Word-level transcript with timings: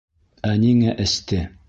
Ә 0.53 0.55
ниңә 0.63 0.97
эсте? 1.07 1.43